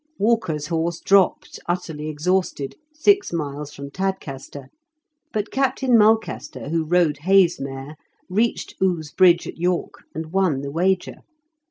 "Walker's 0.17 0.65
horse 0.65 0.99
dropped, 0.99 1.59
utterly 1.69 2.09
exhausted, 2.09 2.73
six 2.91 3.31
miles 3.31 3.71
from 3.71 3.91
Tadcaster; 3.91 4.69
but 5.31 5.51
Captain 5.51 5.95
Mulcaster, 5.95 6.69
who 6.69 6.83
rode 6.83 7.19
Hay's 7.19 7.59
mare, 7.59 7.95
reached 8.27 8.73
Ouse 8.81 9.11
Bridge, 9.11 9.45
at 9.45 9.57
York, 9.59 10.03
and 10.15 10.31
won 10.31 10.61
the 10.61 10.71
wager. 10.71 11.17